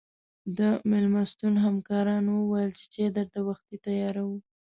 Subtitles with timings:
[0.57, 0.59] د
[0.89, 4.37] مېلمستون همکارانو ویل چې چای درته وختي تیاروو.